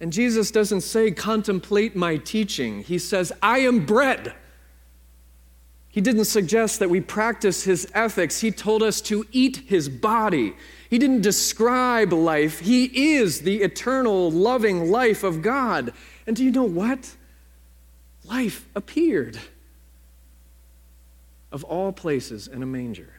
[0.00, 2.82] And Jesus doesn't say, contemplate my teaching.
[2.82, 4.34] He says, I am bread.
[5.90, 8.40] He didn't suggest that we practice his ethics.
[8.40, 10.54] He told us to eat his body.
[10.88, 12.60] He didn't describe life.
[12.60, 15.92] He is the eternal, loving life of God.
[16.26, 17.14] And do you know what?
[18.24, 19.38] Life appeared.
[21.52, 23.12] Of all places, in a manger.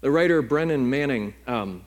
[0.00, 1.84] The writer Brennan Manning um,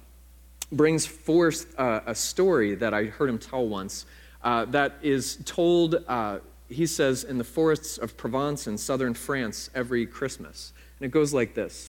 [0.72, 4.06] brings forth uh, a story that I heard him tell once
[4.44, 6.40] uh, that is told, uh,
[6.70, 10.74] he says, in the forests of Provence in southern France every Christmas.
[11.00, 11.88] And it goes like this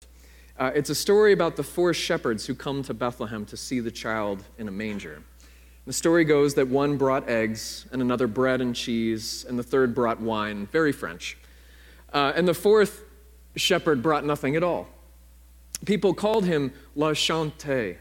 [0.58, 3.90] uh, It's a story about the four shepherds who come to Bethlehem to see the
[3.90, 5.22] child in a manger.
[5.84, 9.94] The story goes that one brought eggs, and another bread and cheese, and the third
[9.96, 11.36] brought wine, very French.
[12.12, 13.02] Uh, and the fourth
[13.56, 14.86] shepherd brought nothing at all.
[15.84, 17.96] People called him L'Enchanté,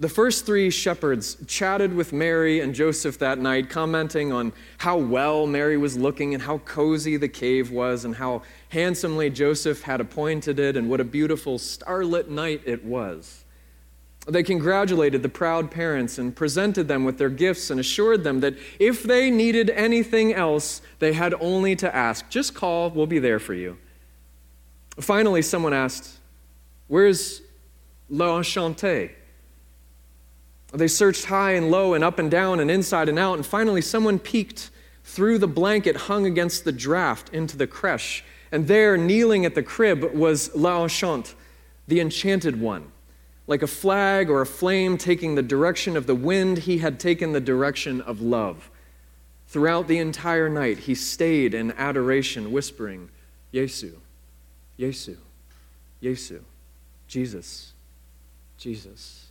[0.00, 5.46] the first three shepherds chatted with Mary and Joseph that night, commenting on how well
[5.46, 10.60] Mary was looking and how cozy the cave was and how handsomely Joseph had appointed
[10.60, 13.44] it and what a beautiful starlit night it was.
[14.28, 18.54] They congratulated the proud parents and presented them with their gifts and assured them that
[18.78, 22.28] if they needed anything else, they had only to ask.
[22.28, 23.78] Just call, we'll be there for you.
[25.00, 26.18] Finally, someone asked,
[26.88, 27.40] Where's
[28.10, 29.12] L'Enchanté?
[30.72, 33.80] They searched high and low and up and down and inside and out, and finally
[33.80, 34.70] someone peeked
[35.02, 38.22] through the blanket hung against the draft into the creche.
[38.52, 41.34] And there, kneeling at the crib, was L'Enchanté,
[41.86, 42.92] the enchanted one.
[43.46, 47.32] Like a flag or a flame taking the direction of the wind, he had taken
[47.32, 48.70] the direction of love.
[49.46, 53.08] Throughout the entire night, he stayed in adoration, whispering,
[53.54, 53.94] Yesu,
[54.78, 55.16] Yesu,
[56.02, 56.40] Yesu,
[57.06, 57.72] Jesus,
[58.58, 59.27] Jesus.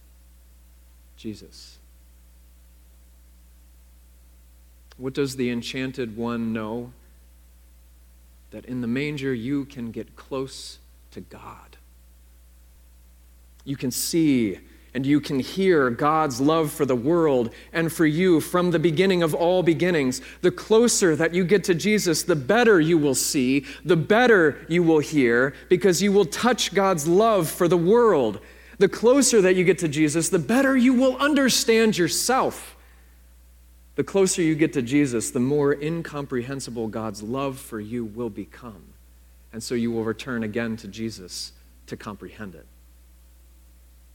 [1.27, 1.77] Jesus.
[4.95, 6.93] What does the enchanted one know?
[8.51, 10.79] That in the manger you can get close
[11.11, 11.75] to God.
[13.65, 14.59] You can see
[14.93, 19.21] and you can hear God's love for the world and for you from the beginning
[19.21, 20.21] of all beginnings.
[20.43, 24.81] The closer that you get to Jesus, the better you will see, the better you
[24.81, 28.39] will hear, because you will touch God's love for the world
[28.77, 32.75] the closer that you get to Jesus, the better you will understand yourself.
[33.95, 38.93] The closer you get to Jesus, the more incomprehensible God's love for you will become.
[39.51, 41.53] And so you will return again to Jesus
[41.87, 42.67] to comprehend it.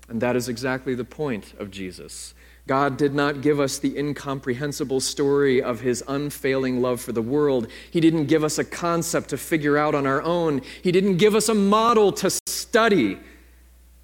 [0.08, 2.34] And that is exactly the point of Jesus.
[2.68, 7.66] God did not give us the incomprehensible story of his unfailing love for the world.
[7.90, 10.62] He didn't give us a concept to figure out on our own.
[10.82, 13.18] He didn't give us a model to study.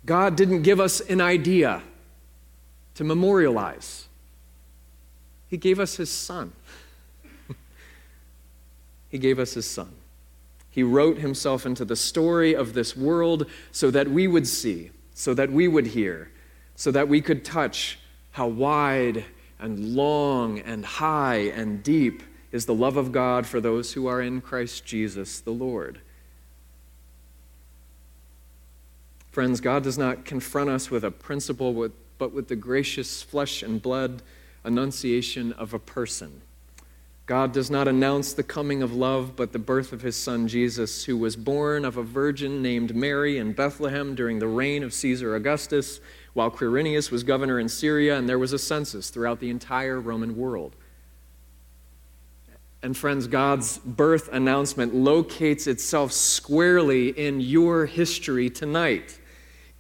[0.09, 1.83] God didn't give us an idea
[2.95, 4.09] to memorialize,
[5.49, 6.55] He gave us His Son.
[9.11, 9.93] he gave us His Son.
[10.71, 15.35] He wrote Himself into the story of this world so that we would see, so
[15.35, 16.31] that we would hear,
[16.75, 17.99] so that we could touch
[18.31, 19.27] how wide
[19.61, 24.23] and long and high and deep is the love of God for those who are
[24.23, 26.01] in Christ Jesus the Lord.
[29.39, 33.81] Friends, God does not confront us with a principle, but with the gracious flesh and
[33.81, 34.21] blood
[34.65, 36.43] annunciation of a person.
[37.27, 41.05] God does not announce the coming of love, but the birth of his son Jesus,
[41.05, 45.37] who was born of a virgin named Mary in Bethlehem during the reign of Caesar
[45.37, 46.01] Augustus,
[46.33, 50.37] while Quirinius was governor in Syria, and there was a census throughout the entire Roman
[50.37, 50.75] world.
[52.83, 59.21] And friends, God's birth announcement locates itself squarely in your history tonight.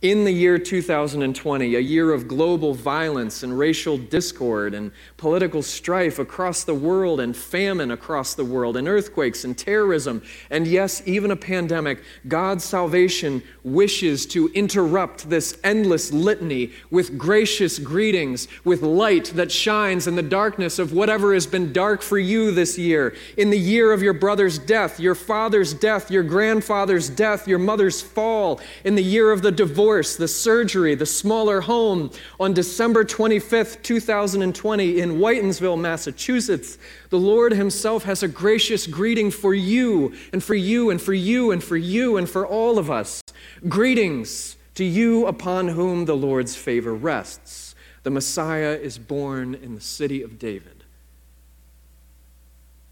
[0.01, 6.21] In the year 2020, a year of global violence and racial discord and political strife
[6.21, 11.33] across the world and famine across the world and earthquakes and terrorism and yes, even
[11.33, 19.33] a pandemic, God's salvation wishes to interrupt this endless litany with gracious greetings, with light
[19.35, 23.17] that shines in the darkness of whatever has been dark for you this year.
[23.37, 28.01] In the year of your brother's death, your father's death, your grandfather's death, your mother's
[28.01, 33.83] fall, in the year of the divorce, the surgery, the smaller home, on December 25th,
[33.83, 36.77] 2020, in Whitinsville, Massachusetts,
[37.09, 41.51] the Lord Himself has a gracious greeting for you, and for you, and for you,
[41.51, 43.23] and for you, and for all of us.
[43.67, 47.75] Greetings to you upon whom the Lord's favor rests.
[48.03, 50.85] The Messiah is born in the city of David.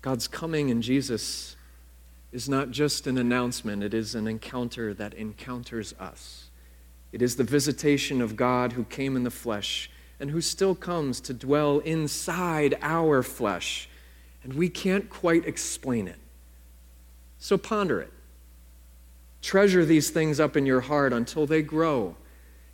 [0.01, 1.57] God's coming in Jesus
[2.33, 6.46] is not just an announcement, it is an encounter that encounters us.
[7.13, 11.21] It is the visitation of God who came in the flesh and who still comes
[11.21, 13.89] to dwell inside our flesh.
[14.43, 16.19] And we can't quite explain it.
[17.39, 18.13] So ponder it.
[19.43, 22.17] Treasure these things up in your heart until they grow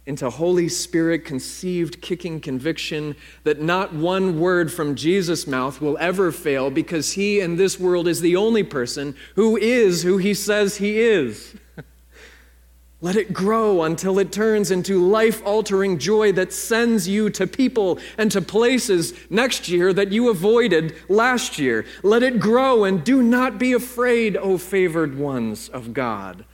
[0.04, 3.14] into Holy Spirit conceived kicking conviction
[3.44, 8.08] that not one word from Jesus' mouth will ever fail because he in this world
[8.08, 11.54] is the only person who is who he says he is.
[13.02, 17.98] Let it grow until it turns into life altering joy that sends you to people
[18.16, 21.84] and to places next year that you avoided last year.
[22.04, 26.44] Let it grow and do not be afraid, O favored ones of God,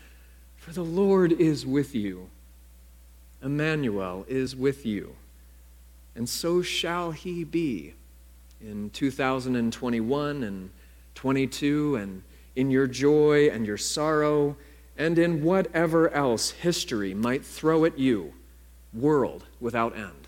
[0.57, 2.31] for the Lord is with you.
[3.43, 5.17] Emmanuel is with you,
[6.17, 7.93] and so shall he be
[8.59, 10.71] in 2021 and
[11.15, 12.23] 22 and
[12.57, 14.57] in your joy and your sorrow
[14.99, 18.35] and in whatever else history might throw at you,
[18.93, 20.27] world without end.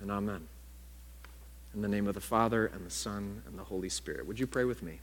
[0.00, 0.48] And amen.
[1.72, 4.26] In the name of the Father, and the Son, and the Holy Spirit.
[4.26, 4.98] Would you pray with me?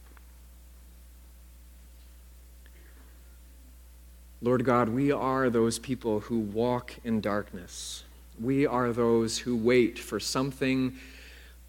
[4.41, 8.03] Lord God, we are those people who walk in darkness.
[8.39, 10.97] We are those who wait for something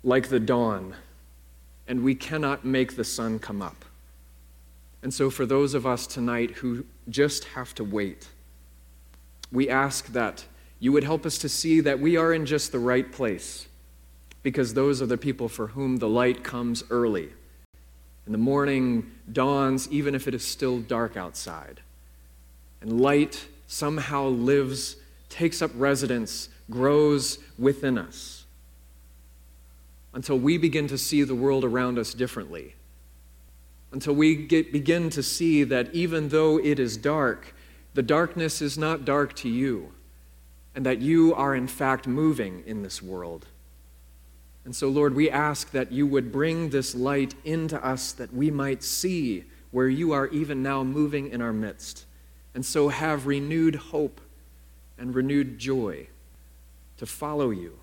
[0.03, 0.97] like the dawn,
[1.87, 3.85] and we cannot make the sun come up.
[5.03, 8.29] And so, for those of us tonight who just have to wait,
[9.51, 10.45] we ask that
[10.79, 13.67] you would help us to see that we are in just the right place,
[14.43, 17.31] because those are the people for whom the light comes early.
[18.27, 21.81] And the morning dawns, even if it is still dark outside.
[22.81, 24.97] And light somehow lives,
[25.29, 28.45] takes up residence, grows within us
[30.15, 32.75] until we begin to see the world around us differently
[33.93, 37.55] until we get, begin to see that even though it is dark,
[37.95, 39.93] the darkness is not dark to you,
[40.75, 43.47] and that you are in fact moving in this world.
[44.65, 48.51] And so, Lord, we ask that you would bring this light into us that we
[48.51, 52.07] might see where you are even now moving in our midst,
[52.55, 54.21] and so have renewed hope
[54.99, 56.07] and renewed joy
[56.97, 57.79] to follow you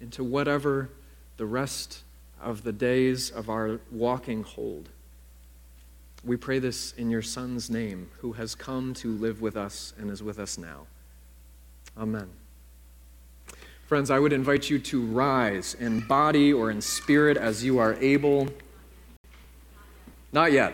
[0.00, 0.90] into whatever
[1.36, 2.02] the rest
[2.40, 4.88] of the days of our walking hold.
[6.24, 10.10] We pray this in your Son's name, who has come to live with us and
[10.10, 10.86] is with us now.
[11.98, 12.30] Amen.
[13.86, 17.94] Friends, I would invite you to rise in body or in spirit as you are
[18.00, 18.48] able.
[20.32, 20.72] Not yet.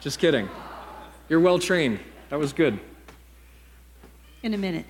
[0.00, 0.48] Just kidding.
[1.28, 2.00] You're well trained.
[2.30, 2.80] That was good.
[4.42, 4.86] In a minute.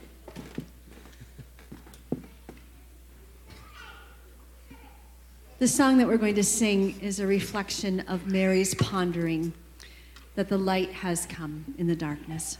[5.62, 9.52] The song that we're going to sing is a reflection of Mary's pondering
[10.34, 12.58] that the light has come in the darkness.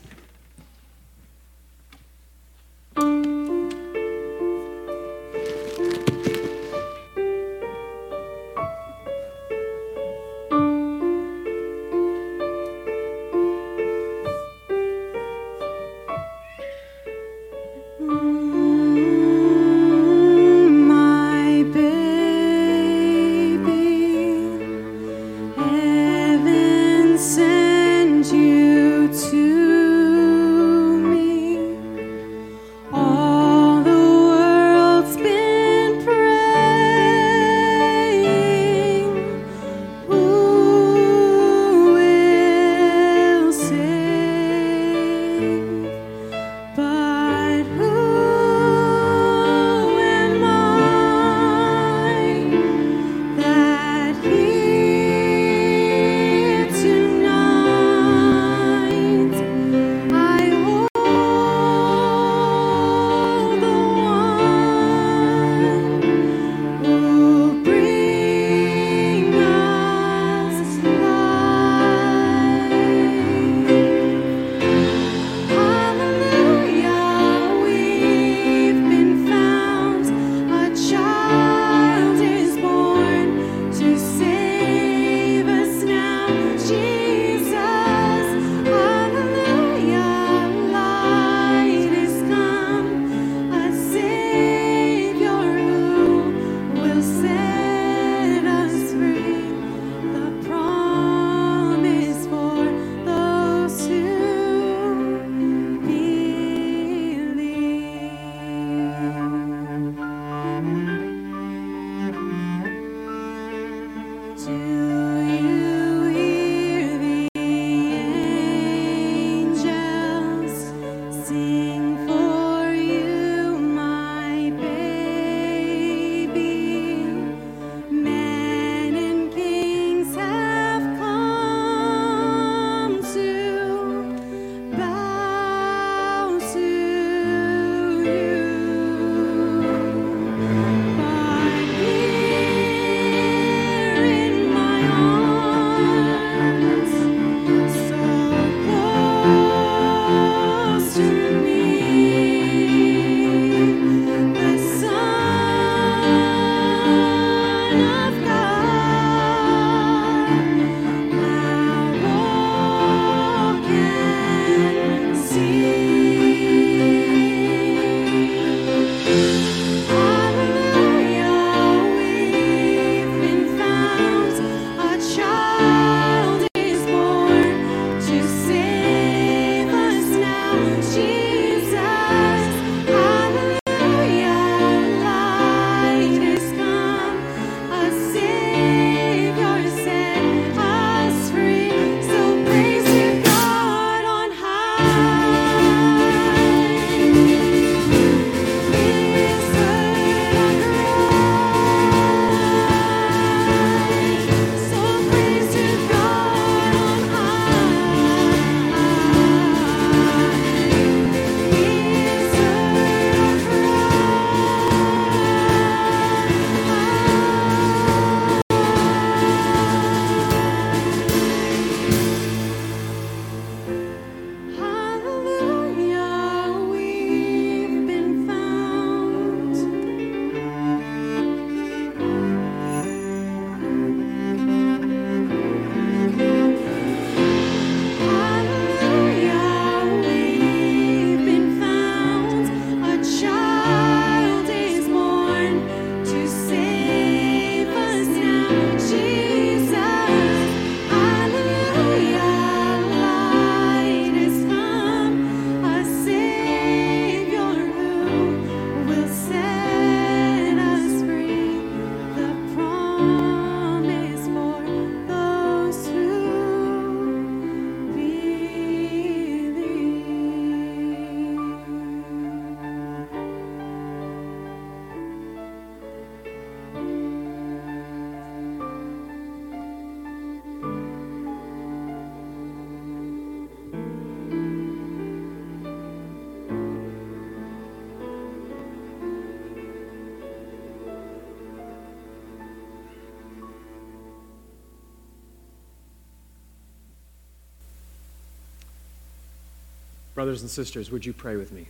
[300.23, 301.67] Brothers and sisters, would you pray with me?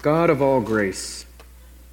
[0.00, 1.26] God of all grace,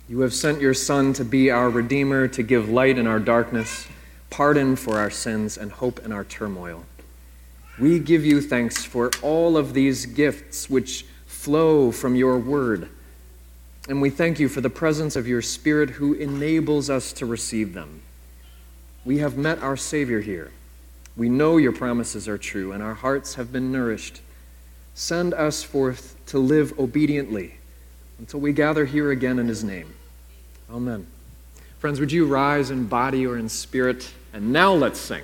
[0.07, 3.89] you have sent your Son to be our Redeemer, to give light in our darkness,
[4.29, 6.85] pardon for our sins, and hope in our turmoil.
[7.77, 12.87] We give you thanks for all of these gifts which flow from your word.
[13.89, 17.73] And we thank you for the presence of your Spirit who enables us to receive
[17.73, 18.01] them.
[19.03, 20.51] We have met our Savior here.
[21.17, 24.21] We know your promises are true, and our hearts have been nourished.
[24.95, 27.55] Send us forth to live obediently
[28.19, 29.93] until we gather here again in his name.
[30.69, 31.07] Amen.
[31.79, 34.13] Friends, would you rise in body or in spirit?
[34.31, 35.23] And now let's sing.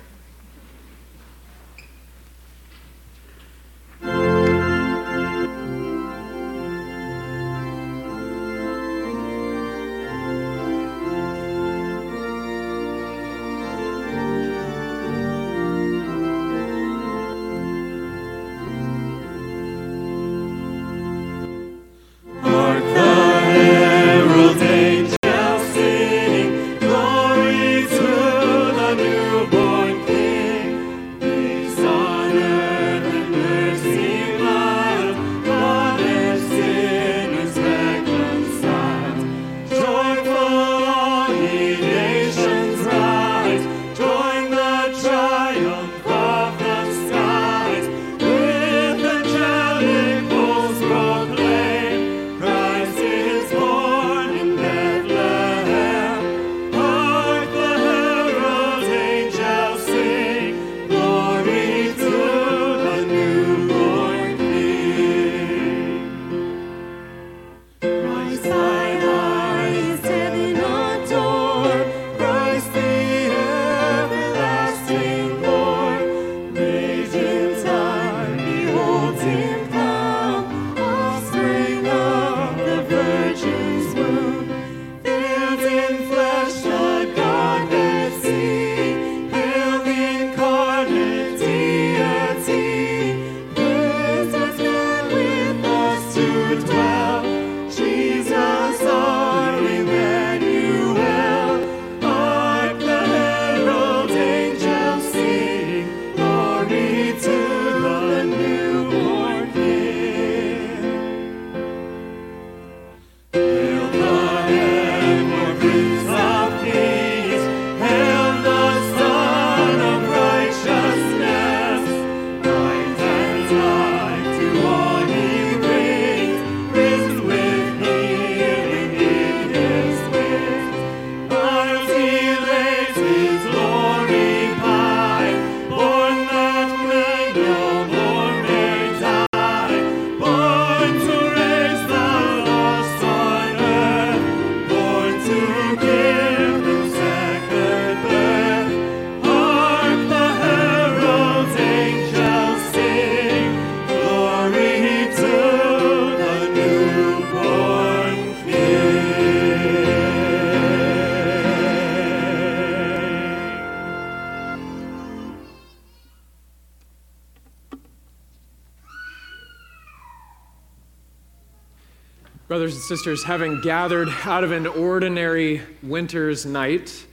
[172.90, 177.06] Sisters, having gathered out of an ordinary winter's night,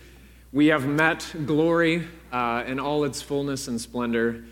[0.52, 4.44] we have met glory uh, in all its fullness and splendor,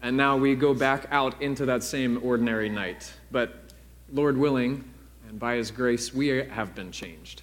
[0.00, 3.12] and now we go back out into that same ordinary night.
[3.30, 3.74] But
[4.10, 4.82] Lord willing,
[5.28, 7.42] and by His grace, we have been changed.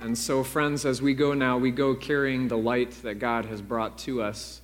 [0.00, 3.60] And so, friends, as we go now, we go carrying the light that God has
[3.60, 4.60] brought to us.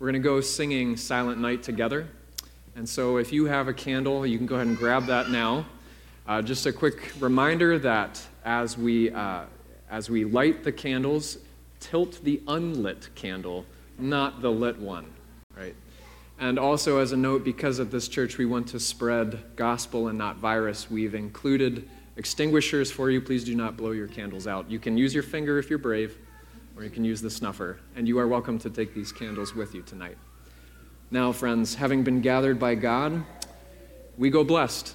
[0.00, 2.08] We're going to go singing Silent Night together.
[2.74, 5.66] And so, if you have a candle, you can go ahead and grab that now.
[6.26, 9.42] Uh, just a quick reminder that as we, uh,
[9.90, 11.36] as we light the candles,
[11.80, 13.66] tilt the unlit candle,
[13.98, 15.04] not the lit one,
[15.54, 15.74] right?
[16.40, 20.16] And also, as a note, because at this church we want to spread gospel and
[20.16, 23.20] not virus, we've included extinguishers for you.
[23.20, 24.70] Please do not blow your candles out.
[24.70, 26.16] You can use your finger if you're brave,
[26.74, 27.80] or you can use the snuffer.
[27.96, 30.16] And you are welcome to take these candles with you tonight.
[31.10, 33.22] Now, friends, having been gathered by God,
[34.16, 34.94] we go blessed.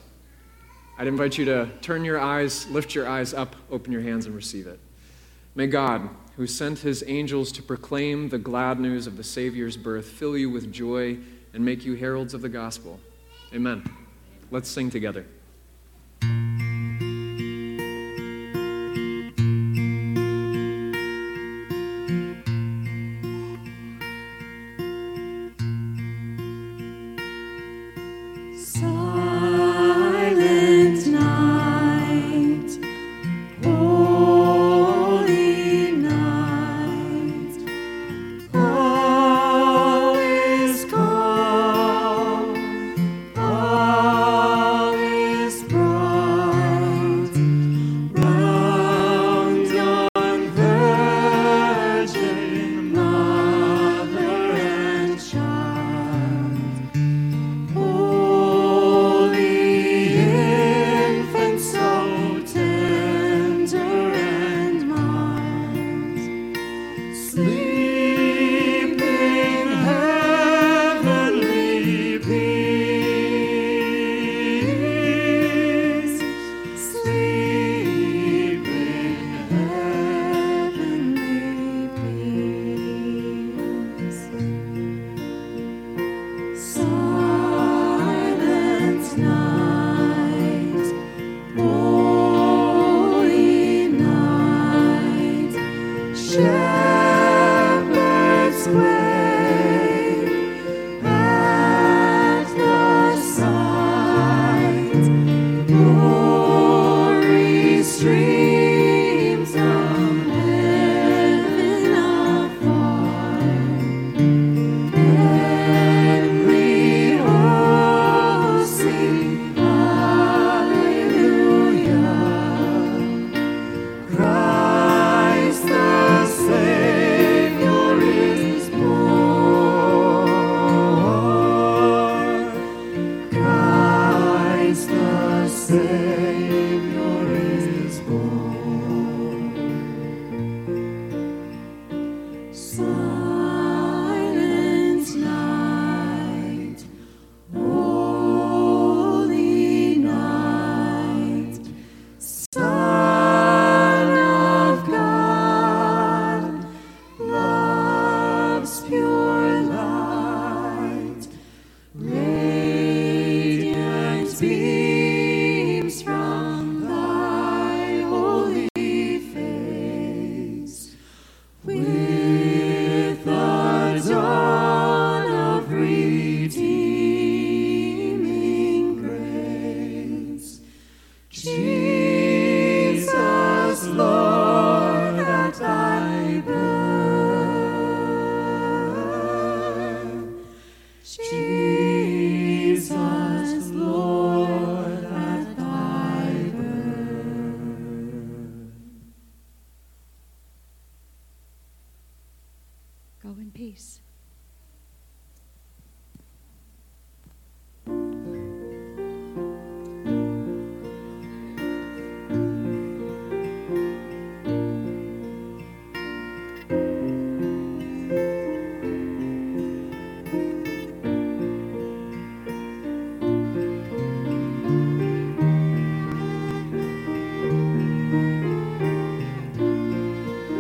[1.00, 4.36] I'd invite you to turn your eyes, lift your eyes up, open your hands, and
[4.36, 4.82] receive it.
[5.56, 10.06] May God, who sent his angels to proclaim the glad news of the Savior's birth,
[10.06, 11.18] fill you with joy
[11.54, 13.00] and make you heralds of the gospel.
[13.54, 13.90] Amen.
[14.52, 15.26] Let's sing together.